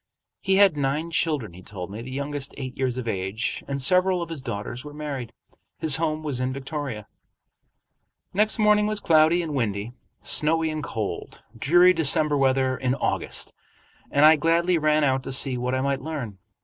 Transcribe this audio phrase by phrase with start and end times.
[0.39, 4.19] He had nine children, he told me, the youngest eight years of age, and several
[4.23, 5.31] of his daughters were married.
[5.77, 7.05] His home was in Victoria.
[8.33, 9.91] Next morning was cloudy and windy,
[10.23, 13.53] snowy and cold, dreary December weather in August,
[14.09, 16.39] and I gladly ran out to see what I might learn.